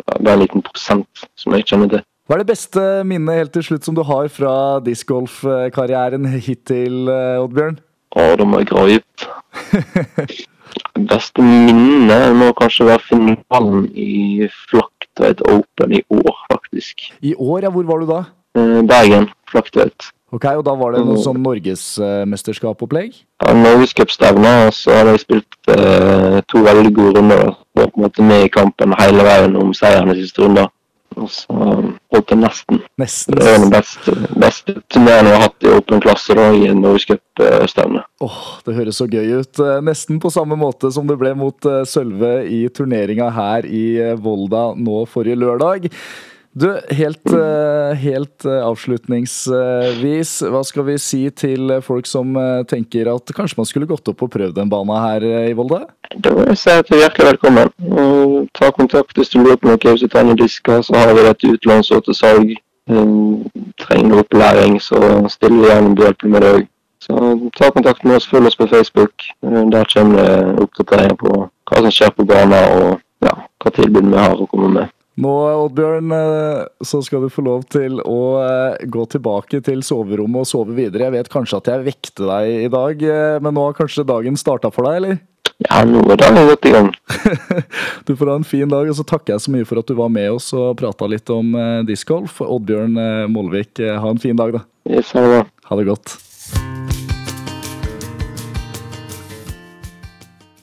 bare 0.06 0.34
en 0.36 0.42
liten 0.44 0.64
prosent 0.66 1.26
som 1.38 1.56
jeg 1.56 1.66
kjenner 1.66 1.90
til. 1.90 2.04
Hva 2.28 2.36
er 2.36 2.44
det 2.44 2.52
beste 2.52 2.82
minnet 3.08 3.40
helt 3.40 3.52
til 3.56 3.66
slutt 3.66 3.86
som 3.86 3.96
du 3.96 4.04
har 4.06 4.28
fra 4.30 4.54
discgolfkarrieren 4.84 6.28
hittil, 6.36 7.08
eh, 7.10 7.42
Oddbjørn? 7.42 7.80
Å, 8.14 8.28
da 8.38 8.46
må 8.46 8.60
jeg 8.62 8.70
grave 8.70 8.94
dypt. 8.94 9.26
beste 11.12 11.42
minnet 11.44 12.36
må 12.36 12.52
kanskje 12.56 12.86
være 12.88 13.04
finalen 13.08 13.88
i 13.98 14.48
Flaktveit 15.12 15.40
Open 15.42 15.92
i 15.92 16.02
år, 16.08 16.36
faktisk. 16.52 17.12
I 17.20 17.34
år, 17.34 17.62
ja. 17.62 17.70
Hvor 17.70 17.84
var 17.84 17.98
du 17.98 18.06
da? 18.06 18.24
Eh, 18.56 18.82
Bergen. 18.82 19.28
Flaktveit. 19.50 20.12
Ok, 20.32 20.44
og 20.44 20.64
Da 20.64 20.72
var 20.74 20.92
det 20.92 21.02
noe 21.04 21.20
sånn 21.20 21.42
norgesmesterskapopplegg? 21.44 23.12
Ja, 23.42 23.52
norgescupstevne, 23.52 24.52
og 24.66 24.72
så 24.72 24.94
hadde 24.96 25.12
jeg 25.12 25.20
spilt 25.20 25.68
eh, 25.68 26.38
to 26.48 26.62
veldig 26.64 26.94
gode 26.96 27.18
runder. 27.18 27.52
Var 27.76 27.90
på 27.92 28.00
en 28.00 28.06
måte 28.06 28.24
med 28.24 28.46
i 28.46 28.52
kampen 28.52 28.94
hele 28.96 29.26
veien 29.26 29.56
om 29.60 29.74
seieren 29.76 30.14
i 30.14 30.16
siste 30.22 30.46
runde. 30.46 30.64
Og 31.16 31.28
så 31.32 31.52
holdt 31.52 32.32
jeg 32.32 32.40
nesten. 32.40 32.80
nesten. 33.00 33.36
Det 33.36 33.46
var 33.46 33.60
den 33.62 33.72
beste, 33.72 34.14
beste 34.38 34.76
turneen 34.92 35.28
jeg 35.28 35.36
har 35.36 35.44
hatt 35.46 35.66
i 35.66 35.70
åpen 35.72 36.02
klasse 36.04 36.36
da, 36.38 36.48
i 36.56 36.66
en 36.70 36.82
norgescupstevne. 36.84 38.04
Oh, 38.24 38.42
det 38.66 38.76
høres 38.78 39.00
så 39.02 39.08
gøy 39.10 39.40
ut. 39.42 39.62
Eh, 39.62 39.78
nesten 39.84 40.20
på 40.22 40.32
samme 40.32 40.58
måte 40.58 40.92
som 40.94 41.08
det 41.08 41.18
ble 41.20 41.34
mot 41.38 41.68
eh, 41.68 41.82
Sølve 41.88 42.34
i 42.48 42.64
turneringa 42.74 43.30
her 43.34 43.68
i 43.68 43.86
eh, 44.02 44.18
Volda 44.20 44.70
nå 44.78 45.04
forrige 45.10 45.40
lørdag. 45.42 45.90
Du, 46.54 46.80
helt, 46.90 47.32
eh, 47.32 47.94
helt 47.96 48.44
eh, 48.44 48.58
avslutningsvis, 48.60 50.32
hva 50.52 50.60
skal 50.68 50.84
vi 50.84 50.98
si 51.00 51.22
til 51.32 51.72
folk 51.80 52.08
som 52.08 52.36
eh, 52.36 52.60
tenker 52.68 53.08
at 53.08 53.32
kanskje 53.32 53.56
man 53.62 53.68
skulle 53.70 53.88
gått 53.88 54.10
opp 54.12 54.20
og 54.26 54.34
prøvd 54.34 54.60
en 54.60 54.72
bane 54.72 54.98
her 55.00 55.24
eh, 55.24 55.46
i 55.48 55.56
Volda? 55.56 55.86
Da 56.12 56.34
vil 56.36 56.50
jeg 56.52 56.60
si 56.60 56.74
at 56.74 56.90
du 56.90 56.98
er 56.98 57.06
hjertelig 57.06 57.30
velkommen. 57.30 57.72
Ta 58.52 58.68
kontakt 58.76 59.16
hvis 59.16 59.32
du 59.32 59.40
lurer 59.40 59.56
på 59.56 59.72
noe 59.72 59.96
du 59.96 60.06
trenger 60.12 60.36
disker, 60.42 60.84
så 60.84 60.98
har 61.00 61.16
vi 61.16 61.24
dette 61.24 61.56
utlånsår 61.56 62.04
til 62.04 62.20
salg. 62.20 62.54
Um, 62.90 63.46
trenger 63.78 64.20
opplæring, 64.20 64.80
så 64.82 64.98
stiller 65.30 65.60
vi 65.62 65.68
gjerne 65.70 65.96
behjelpelig 65.96 66.32
med 66.34 66.42
det 66.42 66.54
òg. 66.58 66.64
Så 67.02 67.18
ta 67.56 67.70
kontakt 67.72 68.04
med 68.04 68.18
oss, 68.18 68.28
følg 68.28 68.50
oss 68.50 68.58
på 68.58 68.68
Facebook. 68.68 69.30
Der 69.40 69.86
kommer 69.88 70.18
det 70.20 70.66
oppdateringer 70.66 71.16
på 71.22 71.36
hva 71.46 71.86
som 71.86 71.94
skjer 71.94 72.12
på 72.18 72.26
banen, 72.28 72.58
og 72.82 72.98
ja, 73.24 73.38
hva 73.62 73.72
tilbud 73.78 74.10
vi 74.10 74.18
har 74.20 74.36
å 74.36 74.50
komme 74.50 74.74
med. 74.74 74.92
Nå, 75.20 75.32
Oddbjørn, 75.66 76.12
eh, 76.16 76.62
så 76.80 77.02
skal 77.04 77.26
du 77.26 77.32
få 77.32 77.44
lov 77.44 77.66
til 77.72 77.98
å 78.00 78.20
eh, 78.40 78.86
gå 78.88 79.04
tilbake 79.12 79.60
til 79.64 79.82
soverommet 79.84 80.46
og 80.46 80.48
sove 80.48 80.76
videre. 80.76 81.10
Jeg 81.10 81.16
vet 81.18 81.28
kanskje 81.34 81.60
at 81.60 81.68
jeg 81.68 81.84
vekte 81.90 82.30
deg 82.30 82.64
i 82.64 82.72
dag, 82.72 83.04
eh, 83.04 83.36
men 83.44 83.52
nå 83.52 83.66
har 83.66 83.76
kanskje 83.76 84.06
dagen 84.08 84.40
starta 84.40 84.72
for 84.72 84.88
deg, 84.88 85.02
eller? 85.02 85.20
Ja, 85.66 85.82
nå 85.84 86.00
er 86.14 86.22
dagen 86.22 86.48
godt 86.48 86.66
i 86.66 86.74
gang. 86.74 86.90
Du 88.08 88.16
får 88.16 88.32
ha 88.32 88.40
en 88.40 88.48
fin 88.48 88.72
dag, 88.72 88.88
og 88.88 88.96
så 88.96 89.04
takker 89.06 89.36
jeg 89.36 89.44
så 89.44 89.52
mye 89.52 89.68
for 89.68 89.82
at 89.82 89.92
du 89.92 89.94
var 90.00 90.10
med 90.10 90.32
oss 90.32 90.48
og 90.56 90.78
prata 90.80 91.06
litt 91.10 91.28
om 91.30 91.52
discgolf. 91.86 92.40
Oddbjørn 92.42 92.96
Molvik, 93.30 93.84
ha 93.84 94.10
en 94.10 94.22
fin 94.22 94.38
dag, 94.38 94.56
da. 94.56 94.64
Yes. 94.88 95.12
Ha 95.12 95.78
det 95.78 95.90
godt. 95.92 96.16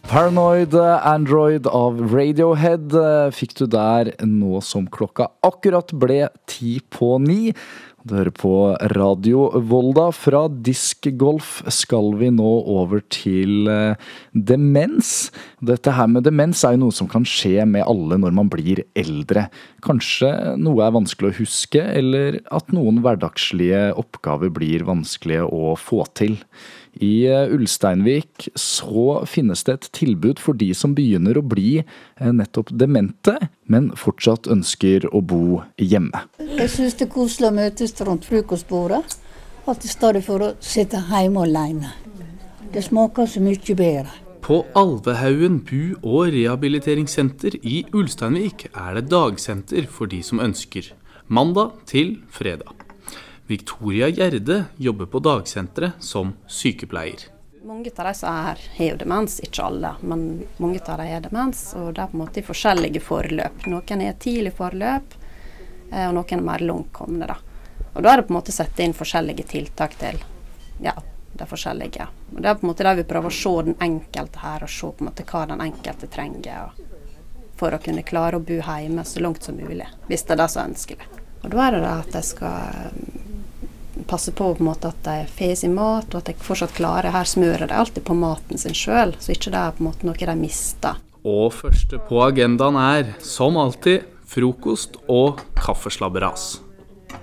Paranoid 0.10 0.74
Android 0.74 1.68
av 1.70 2.00
Radiohead 2.10 2.96
eh, 2.98 3.28
fikk 3.30 3.52
du 3.60 3.68
der 3.70 4.10
nå 4.26 4.58
som 4.66 4.88
klokka 4.90 5.28
akkurat 5.46 5.94
ble 6.02 6.24
ti 6.50 6.80
på 6.90 7.20
ni. 7.22 7.52
Du 8.02 8.16
hører 8.16 8.34
på 8.34 8.54
Radio 8.96 9.44
Volda. 9.70 10.08
Fra 10.18 10.48
diskgolf 10.50 11.60
skal 11.70 12.16
vi 12.18 12.32
nå 12.34 12.54
over 12.74 13.04
til 13.14 13.70
eh, 13.70 14.10
demens. 14.34 15.30
Dette 15.62 15.94
her 15.94 16.10
med 16.10 16.26
demens 16.26 16.66
er 16.66 16.74
jo 16.74 16.88
noe 16.88 16.96
som 16.96 17.12
kan 17.12 17.28
skje 17.28 17.68
med 17.70 17.86
alle 17.86 18.18
når 18.18 18.34
man 18.42 18.50
blir 18.50 18.82
eldre. 18.98 19.46
Kanskje 19.86 20.34
noe 20.58 20.88
er 20.88 20.98
vanskelig 20.98 21.36
å 21.36 21.40
huske, 21.44 21.86
eller 21.86 22.42
at 22.50 22.74
noen 22.74 23.04
hverdagslige 23.06 23.92
oppgaver 23.94 24.50
blir 24.58 24.90
vanskelige 24.90 25.46
å 25.46 25.78
få 25.78 26.02
til. 26.18 26.40
I 27.00 27.26
eh, 27.28 27.54
Ulsteinvik 27.54 28.50
så 28.60 29.24
finnes 29.30 29.64
det 29.64 29.76
et 29.78 29.88
tilbud 29.96 30.40
for 30.44 30.58
de 30.60 30.74
som 30.76 30.96
begynner 30.96 31.40
å 31.40 31.46
bli 31.46 31.80
eh, 31.80 32.32
nettopp 32.36 32.74
demente, 32.76 33.38
men 33.72 33.92
fortsatt 33.96 34.50
ønsker 34.52 35.08
å 35.16 35.22
bo 35.24 35.62
hjemme. 35.80 36.26
Jeg 36.44 36.72
syns 36.74 37.00
det 37.00 37.08
er 37.08 37.14
koselig 37.14 37.52
å 37.52 37.56
møtes 37.56 37.96
rundt 38.04 38.28
frokostbordet. 38.28 39.04
at 39.70 39.86
i 39.86 39.88
stedet 39.88 40.24
for 40.26 40.42
å 40.42 40.54
sitte 40.60 40.98
hjemme 41.12 41.44
alene. 41.46 41.92
Det 42.74 42.82
smaker 42.84 43.28
så 43.30 43.40
mye 43.40 43.76
bedre. 43.76 44.10
På 44.42 44.66
Alvehaugen 44.74 45.60
bu- 45.62 46.00
og 46.02 46.34
rehabiliteringssenter 46.34 47.60
i 47.62 47.86
Ulsteinvik 47.94 48.70
er 48.74 48.96
det 48.96 49.10
dagsenter 49.12 49.86
for 49.86 50.08
de 50.08 50.24
som 50.24 50.40
ønsker. 50.40 50.94
Mandag 51.28 51.72
til 51.86 52.18
fredag. 52.32 52.79
Victoria 53.50 54.08
Gjerde 54.08 54.64
jobber 54.78 55.06
på 55.06 55.20
dagsenteret 55.20 55.92
som 56.00 56.34
sykepleier. 56.48 57.20
Mange 57.64 57.90
av 57.98 58.06
de 58.06 58.14
som 58.14 58.30
er 58.30 58.44
her, 58.44 58.60
har 58.76 58.86
jo 58.86 58.98
demens. 59.02 59.40
Ikke 59.42 59.64
alle, 59.66 59.90
men 60.02 60.44
mange 60.62 60.78
av 60.86 61.00
dem 61.00 61.08
har 61.10 61.24
demens. 61.24 61.64
Og 61.74 61.88
det 61.98 62.04
er 62.04 62.12
på 62.12 62.18
en 62.20 62.22
måte 62.22 62.44
i 62.44 62.44
forskjellige 62.46 63.02
forløp. 63.02 63.64
Noen 63.74 64.04
er 64.06 64.20
tidlig 64.22 64.52
forløp, 64.54 65.16
eh, 65.90 66.06
og 66.06 66.14
noen 66.20 66.36
er 66.38 66.44
mer 66.46 66.62
langtkomne. 66.62 67.30
Da. 67.32 67.40
Og 67.96 68.06
da 68.06 68.12
er 68.12 68.22
det 68.22 68.28
på 68.28 68.36
en 68.36 68.38
måte 68.38 68.54
å 68.54 68.58
sette 68.60 68.86
inn 68.86 68.94
forskjellige 68.94 69.48
tiltak 69.50 69.98
til 69.98 70.22
ja, 70.86 70.94
de 71.42 71.48
forskjellige. 71.50 72.06
Og 72.36 72.44
Det 72.44 72.52
er 72.52 72.60
på 72.60 72.68
en 72.68 72.70
måte 72.70 72.86
der 72.86 73.00
vi 73.02 73.08
prøver 73.14 73.34
å 73.34 73.40
se 73.40 73.56
den 73.72 73.80
enkelte 73.88 74.44
her, 74.44 74.68
og 74.68 74.70
se 74.76 74.92
på 74.92 75.02
en 75.02 75.10
måte 75.10 75.26
hva 75.32 75.42
den 75.50 75.64
enkelte 75.66 76.12
trenger. 76.20 76.78
For 77.58 77.74
å 77.74 77.82
kunne 77.82 78.06
klare 78.06 78.38
å 78.38 78.46
bo 78.46 78.62
hjemme 78.62 79.02
så 79.02 79.26
langt 79.26 79.42
som 79.50 79.58
mulig, 79.58 79.90
hvis 80.06 80.28
det 80.28 80.38
er 80.38 80.44
det 80.44 80.48
som 80.54 80.62
er 80.62 80.70
ønskelig. 80.76 81.10
Og 81.40 81.50
da 81.50 81.66
er 81.66 81.80
det 81.80 81.90
at 81.96 82.20
jeg 82.20 82.30
skal 82.30 83.29
passe 84.10 84.32
på, 84.34 84.54
på 84.56 84.64
en 84.64 84.70
måte 84.70 84.90
at 84.90 85.04
de 85.06 85.18
får 85.38 85.56
sin 85.62 85.76
mat, 85.78 86.08
og 86.14 86.22
at 86.22 86.32
de 86.32 86.46
fortsatt 86.46 86.74
klarer 86.78 87.14
Her 87.14 87.28
smører 87.30 87.70
de 87.70 87.78
alltid 87.78 88.06
på 88.08 88.18
maten 88.18 88.58
sin 88.62 88.78
sjøl, 88.78 89.14
så 89.20 89.36
ikke 89.36 89.54
det 89.54 89.62
er 89.62 89.76
på 89.78 89.84
en 89.84 89.90
måte 89.92 90.10
noe 90.10 90.30
de 90.32 90.36
mister. 90.40 90.98
Og 91.28 91.52
første 91.54 92.00
på 92.08 92.24
agendaen 92.24 92.80
er, 92.80 93.14
som 93.24 93.58
alltid, 93.60 94.08
frokost 94.30 94.98
og 95.10 95.42
kaffeslabberas. 95.58 96.60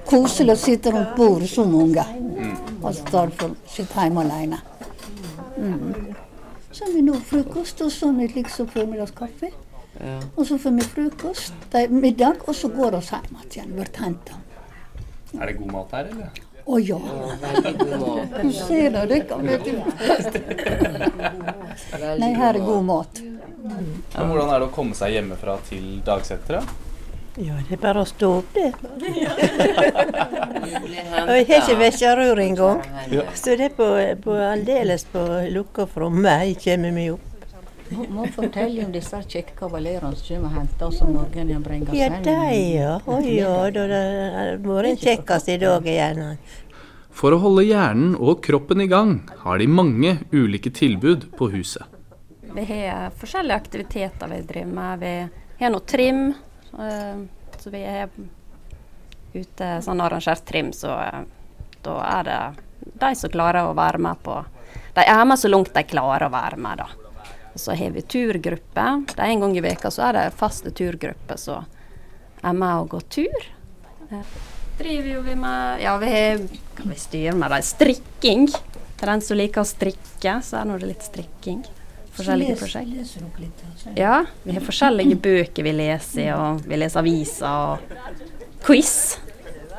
Koselig 0.07 0.55
å 0.55 0.61
sitte 0.61 0.93
rundt 0.95 1.15
bordet 1.19 1.51
som 1.51 1.75
unge, 1.75 2.05
Og 2.83 2.91
i 2.91 2.95
stedet 2.95 3.35
for 3.39 3.51
å 3.51 3.71
sitte 3.71 4.03
hjemme 4.03 4.23
alene. 4.23 4.59
Mm. 5.57 6.15
Så 6.71 6.85
har 6.85 6.93
vi 6.93 7.03
nå 7.03 7.15
frokost, 7.25 7.81
og 7.83 7.91
så 7.91 8.11
har 8.11 8.19
vi 8.21 8.29
liksom 8.35 8.69
formiddagskaffe. 8.69 9.51
Og 10.37 10.43
så 10.47 10.59
får 10.61 10.75
vi 10.77 10.89
frokost, 10.93 11.55
det 11.73 11.87
er 11.87 11.95
middag, 11.95 12.45
og 12.47 12.55
så 12.55 12.69
går 12.69 12.99
vi 12.99 13.07
hjem 13.09 13.39
igjen. 13.51 13.73
Blir 13.73 14.03
henta. 14.03 14.37
Er 15.41 15.47
det 15.47 15.57
god 15.59 15.73
mat 15.73 15.97
her, 15.97 16.11
eller? 16.13 16.46
Å 16.67 16.79
ja. 16.83 16.99
Du 18.43 18.53
ser 18.53 18.91
det, 18.91 19.07
dere 19.07 19.21
kan 19.29 19.47
vi 19.47 19.55
Nei, 22.19 22.33
her 22.35 22.55
er 22.55 22.65
god 22.65 22.85
mat. 22.85 23.21
hvordan 24.17 24.51
er 24.51 24.59
det 24.61 24.67
å 24.67 24.75
komme 24.75 24.95
seg 24.99 25.15
hjemmefra 25.15 25.57
til 25.69 26.01
dagsenteret? 26.07 26.75
Ja, 27.37 27.55
det 27.69 27.77
er 27.77 27.81
bare 27.83 28.01
å 28.01 28.09
stå 28.09 28.31
opp, 28.39 28.55
det. 28.57 28.73
Og 31.27 31.33
jeg 31.37 31.47
har 31.51 31.59
ikke 31.61 31.79
vekkerur 31.83 32.41
engang. 32.41 32.81
Så 33.37 33.59
det 33.61 33.71
er 33.71 33.75
på, 33.77 33.89
på 34.25 34.37
aldeles 34.41 35.05
på 35.13 35.23
lukka 35.53 35.85
fra 35.91 36.09
meg 36.11 36.57
kommer 36.65 36.95
meg 36.97 37.13
opp. 37.19 37.36
Må, 37.91 38.05
må 38.11 38.25
fortelle 38.35 38.85
om 38.87 38.93
disse 38.95 39.19
kjekke 39.31 39.55
kavalerene 39.59 40.17
som 40.19 40.27
kommer 40.27 40.49
og 40.51 40.55
henter 40.59 40.87
oss 40.89 41.01
om 41.05 41.13
morgenen 41.15 41.59
og 41.61 41.67
bringer 41.69 41.93
oss 41.93 41.99
Ja, 41.99 42.09
hjem. 42.11 42.23
de, 42.27 42.63
ja. 42.75 42.95
Å 43.07 43.19
ja, 43.23 43.53
da 43.71 43.85
det 43.93 44.01
har 44.37 44.57
vært 44.65 44.89
en 44.91 44.97
kjekkas 45.05 45.49
i 45.55 45.59
dag 45.63 45.87
igjen. 45.87 46.23
For 47.17 47.33
å 47.33 47.39
holde 47.41 47.63
hjernen 47.65 48.17
og 48.19 48.43
kroppen 48.45 48.83
i 48.85 48.89
gang 48.91 49.15
har 49.45 49.59
de 49.63 49.69
mange 49.71 50.17
ulike 50.35 50.73
tilbud 50.75 51.31
på 51.39 51.49
huset. 51.55 51.85
Vi 52.57 52.65
har 52.73 53.11
forskjellige 53.17 53.57
aktiviteter 53.63 54.29
vi 54.35 54.41
driver 54.49 54.75
med. 54.81 55.01
Vi 55.07 55.65
har 55.65 55.73
noe 55.73 55.87
trim. 55.89 56.35
eh, 56.79 57.17
Så 57.59 57.71
vi 57.73 57.85
har 57.85 58.11
ute 59.35 59.71
sånn 59.83 60.01
arrangert 60.01 60.45
trim, 60.49 60.73
så 60.73 60.93
eh, 61.01 61.23
da 61.85 61.97
er 62.19 62.23
det 62.29 62.39
de 63.01 63.15
som 63.19 63.31
klarer 63.33 63.67
å 63.71 63.75
være 63.77 63.99
med 63.99 64.21
på 64.23 64.37
De 64.97 65.03
er 65.05 65.25
med 65.29 65.39
så 65.39 65.49
langt 65.51 65.73
de 65.75 65.83
klarer 65.85 66.27
å 66.29 66.33
være 66.33 66.57
med, 66.57 66.79
da. 66.81 66.87
Og 67.57 67.61
så 67.61 67.73
har 67.73 67.95
vi 67.95 68.03
turgruppe. 68.05 68.83
Det 69.09 69.17
er 69.17 69.31
En 69.33 69.41
gang 69.41 69.55
i 69.57 69.65
veka 69.65 69.89
så 69.91 70.11
er 70.11 70.19
det 70.19 70.25
faste 70.37 70.69
turgrupper 70.77 71.39
som 71.41 71.65
er 72.45 72.53
med 72.53 72.83
og 72.83 72.91
går 72.93 73.07
tur. 73.09 73.47
Driver 74.77 75.09
jo 75.09 75.23
vi 75.25 75.35
med 75.41 75.81
Ja, 75.81 75.97
vi 75.97 76.11
har 76.13 76.43
Kan 76.77 76.93
vi 76.93 76.99
styre 77.01 77.33
med 77.35 77.51
det? 77.51 77.63
Strikking. 77.65 78.45
Til 78.97 79.09
den 79.09 79.25
som 79.25 79.41
liker 79.41 79.65
å 79.65 79.69
strikke, 79.69 80.37
så 80.45 80.61
er 80.61 80.69
nå 80.69 80.77
det 80.81 80.91
litt 80.93 81.05
strikking. 81.09 81.65
Forskjellige 82.17 82.57
prosjekt. 82.61 83.17
Ja, 83.97 84.23
vi 84.45 84.55
har 84.57 84.65
forskjellige 84.65 85.17
bøker 85.21 85.65
vi 85.67 85.73
leser 85.77 86.31
og 86.37 86.63
vi 86.69 86.79
leser 86.81 87.01
aviser 87.03 87.49
og 87.49 88.61
quiz. 88.65 88.93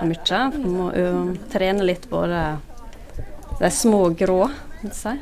Mye. 0.01 0.41
Vi 0.53 0.69
må 0.69 0.91
ø, 0.93 1.05
trene 1.49 1.85
litt 1.85 2.05
både 2.09 2.41
de 3.57 3.71
små 3.73 4.03
grå, 4.13 4.43
si. 4.93 5.13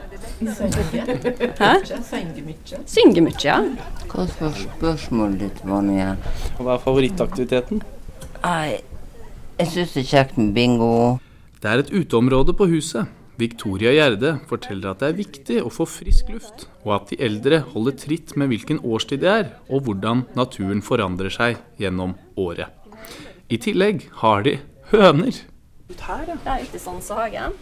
Hæ? 1.59 1.71
Synger 2.85 3.21
mye, 3.25 3.35
ja. 3.43 3.59
Hva 4.11 4.25
var 4.39 4.57
spørsmålet 4.59 5.39
ditt 5.45 5.61
var 5.63 5.83
nå 5.85 5.95
igjen? 5.95 6.23
Hva 6.59 6.75
er 6.75 6.83
favorittaktiviteten? 6.83 7.83
Nei, 8.43 8.81
jeg 9.59 9.71
syns 9.71 9.93
det 9.95 10.03
er 10.03 10.09
kjekt 10.11 10.39
med 10.41 10.53
bingo. 10.57 10.89
Det 11.61 11.71
er 11.71 11.85
et 11.85 11.93
uteområde 11.95 12.53
på 12.57 12.67
huset. 12.69 13.07
Victoria 13.39 13.91
Gjerde 13.91 14.37
forteller 14.47 14.93
at 14.93 15.01
det 15.01 15.07
er 15.09 15.17
viktig 15.17 15.57
å 15.65 15.71
få 15.73 15.87
frisk 15.89 16.29
luft, 16.31 16.67
og 16.85 16.93
at 16.95 17.09
de 17.11 17.17
eldre 17.25 17.59
holder 17.73 17.97
tritt 17.99 18.35
med 18.39 18.51
hvilken 18.51 18.79
årstid 18.79 19.25
det 19.25 19.31
er, 19.31 19.49
og 19.67 19.87
hvordan 19.87 20.23
naturen 20.39 20.83
forandrer 20.85 21.33
seg 21.33 21.59
gjennom 21.81 22.15
året. 22.39 22.71
I 23.51 23.59
tillegg 23.61 24.07
har 24.21 24.45
de 24.47 24.57
høner. 24.93 25.43
Det 25.91 25.99
er 25.99 26.63
ute 26.63 26.79
i 26.79 26.81
Sansehagen. 26.81 27.59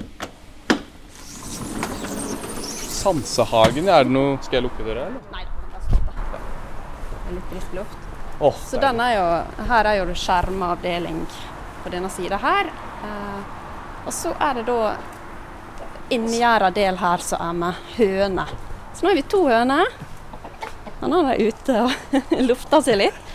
Sansehagen, 3.04 3.90
er 3.92 4.06
det 4.08 4.14
noe 4.16 4.38
Skal 4.46 4.62
jeg 4.62 4.66
lukke 4.68 4.86
døra, 4.86 5.08
eller? 5.10 5.24
Nei, 5.34 5.44
det 5.44 5.80
er. 5.80 6.46
Er 7.28 7.34
litt 7.36 7.50
frisk 7.52 7.74
luft. 7.78 7.98
Oh, 8.40 8.56
Så 8.66 8.80
den 8.82 9.00
er 9.04 9.14
jo, 9.18 9.26
her 9.70 9.90
er 9.92 9.98
jo 10.00 10.06
det 10.10 10.16
skjerma 10.20 10.72
avdeling 10.74 11.20
på 11.84 11.92
denne 11.94 12.10
sida 12.12 12.40
her. 12.42 12.72
Eh, 13.06 13.44
og 14.08 14.16
så 14.16 14.34
er 14.42 14.58
det 14.60 14.66
da 14.68 14.96
inngjerda 16.12 16.72
del 16.76 16.98
her 17.00 17.24
som 17.24 17.44
er 17.44 17.60
med 17.60 17.86
høner. 17.98 18.52
Så 18.94 19.06
nå 19.06 19.14
er 19.14 19.20
vi 19.22 19.26
to 19.36 19.44
høner. 19.48 19.94
Og 21.04 21.10
nå 21.12 21.22
er 21.32 21.44
ute 21.50 21.78
og 21.84 22.18
lufter 22.50 22.84
seg 22.84 23.00
litt. 23.04 23.34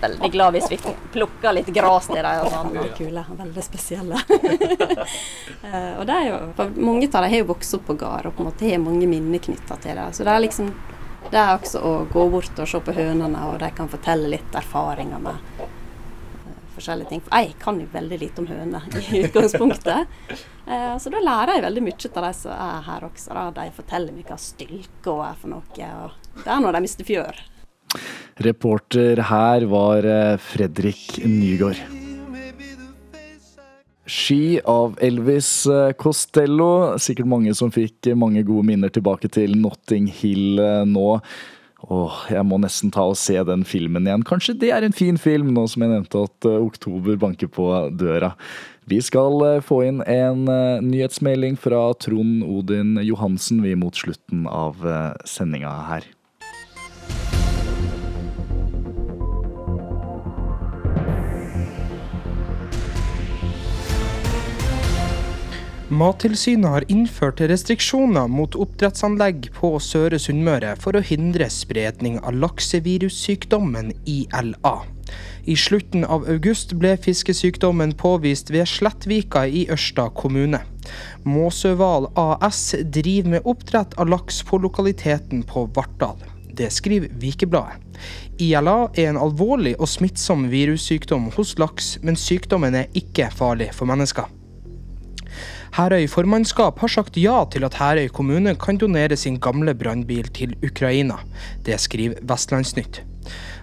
Veldig 0.00 0.30
glad 0.32 0.56
hvis 0.56 0.70
vi 0.72 0.78
plukker 1.12 1.52
litt 1.56 1.68
gress 1.74 2.06
til 2.08 2.22
dem. 2.22 2.44
og 2.44 2.54
sånn. 2.54 2.76
Ja, 2.78 2.86
kule. 2.96 3.24
Veldig 3.42 3.66
spesielle. 3.66 4.22
Eh, 5.60 5.98
og 6.00 6.06
det 6.08 6.14
er 6.16 6.24
jo, 6.24 6.36
for 6.56 6.70
Mange 6.80 7.04
av 7.04 7.20
dem 7.20 7.32
har 7.34 7.42
jo 7.42 7.46
vokst 7.50 7.74
opp 7.76 7.82
på 7.90 7.94
gård 8.00 8.30
og 8.30 8.32
på 8.32 8.40
en 8.40 8.46
måte 8.48 8.64
har 8.64 8.78
mange 8.80 9.04
minner 9.06 9.42
knytta 9.44 9.76
til 9.84 9.98
det. 9.98 10.06
Så 10.16 10.24
det 10.24 10.32
er 10.32 10.40
liksom 10.40 10.70
det 11.28 11.38
er 11.38 11.52
også 11.52 11.82
å 11.84 11.90
gå 12.10 12.24
bort 12.32 12.58
og 12.58 12.68
se 12.70 12.80
på 12.82 12.94
hønene, 12.96 13.42
og 13.50 13.60
de 13.60 13.68
kan 13.76 13.90
fortelle 13.92 14.30
litt 14.32 14.56
erfaringer 14.56 15.20
med 15.22 15.60
eh, 15.60 15.68
forskjellige 16.74 17.12
ting. 17.12 17.22
For 17.26 17.36
jeg 17.36 17.52
kan 17.60 17.78
jo 17.82 17.86
veldig 17.92 18.18
lite 18.22 18.42
om 18.42 18.48
høner 18.50 18.88
i 18.96 19.20
utgangspunktet. 19.26 20.16
Eh, 20.66 20.96
så 20.98 21.12
da 21.12 21.22
lærer 21.22 21.58
jeg 21.58 21.66
veldig 21.68 21.84
mye 21.86 22.10
av 22.10 22.26
de 22.26 22.32
som 22.40 22.56
er 22.56 22.82
her 22.88 23.06
også. 23.10 23.36
Da. 23.36 23.46
De 23.60 23.68
forteller 23.76 24.16
meg 24.16 24.32
hva 24.32 24.40
stylke 24.40 25.16
er 25.28 25.38
for 25.44 25.52
noe. 25.52 25.92
Og 26.08 26.40
det 26.40 26.50
er 26.56 26.64
når 26.64 26.78
de 26.78 26.84
mister 26.88 27.06
fjør. 27.12 27.44
Reporter 28.40 29.20
her 29.28 29.64
var 29.68 30.06
eh, 30.08 30.36
Fredrik 30.40 31.18
Nygaard. 31.24 31.76
Ski 34.06 34.60
av 34.64 34.96
Elvis 35.04 35.66
eh, 35.68 35.92
Costello. 35.92 36.96
Sikkert 36.96 37.28
mange 37.28 37.52
som 37.54 37.72
fikk 37.74 38.08
mange 38.16 38.40
gode 38.48 38.64
minner 38.70 38.92
tilbake 38.92 39.28
til 39.28 39.58
Notting 39.60 40.08
Hill 40.22 40.56
eh, 40.56 40.86
nå. 40.88 41.18
Åh, 41.84 42.16
jeg 42.32 42.46
må 42.48 42.56
nesten 42.60 42.92
ta 42.92 43.04
og 43.10 43.18
se 43.20 43.36
den 43.44 43.64
filmen 43.68 44.08
igjen. 44.08 44.24
Kanskje 44.24 44.54
det 44.62 44.70
er 44.72 44.86
en 44.88 44.96
fin 44.96 45.20
film, 45.20 45.50
nå 45.52 45.66
som 45.68 45.84
jeg 45.84 45.92
nevnte 45.92 46.22
at 46.24 46.48
oktober 46.48 47.18
banker 47.20 47.48
på 47.52 47.66
døra. 47.92 48.34
Vi 48.88 49.02
skal 49.04 49.60
få 49.64 49.82
inn 49.88 50.00
en 50.04 50.48
nyhetsmelding 50.84 51.60
fra 51.60 51.90
Trond 52.00 52.44
Odin 52.44 52.96
Johansen 53.04 53.60
vi 53.64 53.76
mot 53.80 53.96
slutten 53.96 54.48
av 54.48 54.80
sendinga 55.28 55.72
her. 55.88 56.08
Mattilsynet 65.90 66.70
har 66.70 66.84
innført 66.86 67.40
restriksjoner 67.50 68.28
mot 68.30 68.54
oppdrettsanlegg 68.54 69.48
på 69.56 69.72
Søre 69.82 70.20
Sunnmøre 70.22 70.76
for 70.78 70.94
å 70.94 71.02
hindre 71.02 71.48
spredning 71.50 72.20
av 72.22 72.38
laksevirussykdommen 72.38 73.90
ILA. 74.06 74.74
I 75.50 75.58
slutten 75.58 76.06
av 76.06 76.28
august 76.30 76.76
ble 76.78 76.94
fiskesykdommen 76.94 77.96
påvist 77.98 78.54
ved 78.54 78.70
Slettvika 78.70 79.42
i 79.50 79.64
Ørsta 79.74 80.06
kommune. 80.14 80.62
Måsøval 81.26 82.06
AS 82.14 82.62
driver 82.86 83.34
med 83.34 83.50
oppdrett 83.50 83.98
av 83.98 84.14
laks 84.14 84.44
på 84.46 84.62
lokaliteten 84.62 85.42
på 85.42 85.66
Vartdal. 85.74 86.22
Det 86.54 86.70
skriver 86.70 87.10
Vikebladet. 87.18 87.82
ILA 88.38 88.92
er 88.94 89.10
en 89.10 89.18
alvorlig 89.26 89.74
og 89.80 89.90
smittsom 89.90 90.46
virussykdom 90.54 91.32
hos 91.34 91.58
laks, 91.58 91.96
men 92.06 92.14
sykdommen 92.14 92.78
er 92.78 92.94
ikke 92.94 93.26
farlig 93.34 93.74
for 93.74 93.90
mennesker. 93.90 94.30
Herøy 95.70 96.08
formannskap 96.10 96.80
har 96.82 96.90
sagt 96.90 97.14
ja 97.20 97.44
til 97.46 97.62
at 97.62 97.76
Herøy 97.78 98.08
kommune 98.10 98.56
kan 98.58 98.78
donere 98.80 99.16
sin 99.16 99.36
gamle 99.38 99.74
brannbil 99.78 100.26
til 100.34 100.56
Ukraina. 100.66 101.20
Det 101.62 101.78
skriver 101.78 102.18
Vestlandsnytt. 102.26 103.04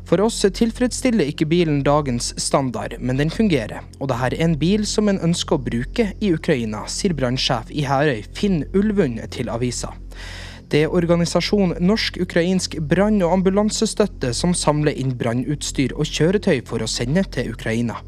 For 0.08 0.24
oss 0.24 0.40
tilfredsstiller 0.40 1.28
ikke 1.28 1.50
bilen 1.52 1.82
dagens 1.84 2.32
standard, 2.40 2.96
men 3.04 3.20
den 3.20 3.30
fungerer. 3.34 3.84
Og 4.00 4.08
dette 4.08 4.38
er 4.38 4.46
en 4.46 4.56
bil 4.56 4.88
som 4.88 5.12
en 5.12 5.20
ønsker 5.20 5.58
å 5.58 5.66
bruke 5.66 6.14
i 6.24 6.32
Ukraina, 6.32 6.86
sier 6.88 7.16
brannsjef 7.18 7.74
i 7.76 7.84
Herøy 7.84 8.24
Finn 8.32 8.62
Ulvund 8.72 9.20
til 9.36 9.52
avisa. 9.52 9.92
Det 10.72 10.86
er 10.86 10.96
organisasjonen 10.96 11.84
Norsk-ukrainsk 11.84 12.80
brann- 12.88 13.20
og 13.24 13.36
ambulansestøtte 13.42 14.32
som 14.36 14.56
samler 14.56 14.96
inn 14.96 15.12
brannutstyr 15.20 15.96
og 15.96 16.08
kjøretøy 16.08 16.62
for 16.68 16.84
å 16.84 16.92
sende 16.92 17.28
til 17.36 17.52
Ukraina. 17.52 18.00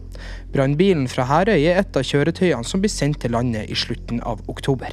Brannbilen 0.53 1.07
fra 1.11 1.27
Herøy 1.29 1.67
er 1.69 1.81
et 1.83 1.99
av 1.99 2.05
kjøretøyene 2.05 2.67
som 2.67 2.83
blir 2.83 2.93
sendt 2.93 3.21
til 3.23 3.35
landet 3.35 3.69
i 3.69 3.77
slutten 3.77 4.23
av 4.25 4.41
oktober. 4.51 4.91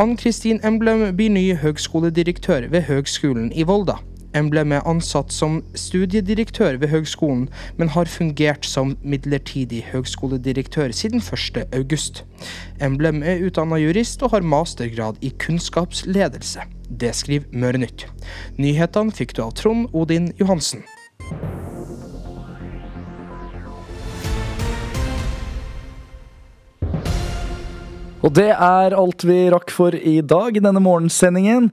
Ann-Kristin 0.00 0.62
Emblem 0.64 1.02
blir 1.16 1.32
ny 1.34 1.48
høgskoledirektør 1.60 2.70
ved 2.72 2.86
Høgskolen 2.88 3.50
i 3.52 3.66
Volda. 3.68 3.98
Emblem 4.34 4.72
er 4.72 4.86
ansatt 4.86 5.32
som 5.34 5.58
studiedirektør 5.74 6.78
ved 6.78 6.92
høgskolen, 6.92 7.48
men 7.78 7.90
har 7.90 8.06
fungert 8.06 8.66
som 8.66 8.94
midlertidig 9.02 9.82
høgskoledirektør 9.90 10.94
siden 10.94 11.20
1.8. 11.20 12.22
Emblem 12.80 13.24
er 13.26 13.42
utdanna 13.46 13.80
jurist 13.82 14.22
og 14.22 14.36
har 14.36 14.46
mastergrad 14.46 15.18
i 15.20 15.32
kunnskapsledelse. 15.42 16.62
Det 16.90 17.14
skriver 17.14 17.50
Mørenytt. 17.52 18.06
Nyhetene 18.58 19.14
fikk 19.14 19.34
du 19.36 19.44
av 19.48 19.56
Trond 19.58 19.90
Odin 19.92 20.30
Johansen. 20.38 20.86
Og 28.20 28.34
det 28.36 28.50
er 28.52 28.92
alt 28.92 29.24
vi 29.24 29.46
rakk 29.52 29.72
for 29.72 29.96
i 29.96 30.18
dag 30.20 30.56
i 30.56 30.62
denne 30.62 30.82
morgensendingen. 30.84 31.70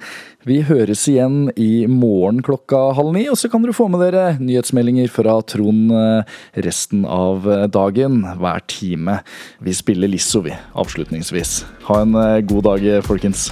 Vi 0.47 0.61
høres 0.63 1.03
igjen 1.11 1.49
i 1.59 1.83
morgen 1.91 2.39
klokka 2.45 2.93
halv 2.95 3.11
ni, 3.17 3.25
og 3.27 3.35
så 3.39 3.51
kan 3.51 3.65
dere 3.65 3.75
få 3.75 3.89
med 3.91 4.05
dere 4.05 4.37
nyhetsmeldinger 4.39 5.11
fra 5.11 5.35
Trond 5.43 5.91
eh, 5.91 6.37
resten 6.63 7.03
av 7.03 7.49
eh, 7.51 7.65
dagen, 7.67 8.21
hver 8.39 8.63
time. 8.71 9.19
Vi 9.59 9.75
spiller 9.75 10.07
Lisso, 10.07 10.45
vi, 10.47 10.55
avslutningsvis. 10.71 11.57
Ha 11.89 12.05
en 12.05 12.15
eh, 12.15 12.45
god 12.47 12.71
dag, 12.71 12.93
folkens. 13.03 13.49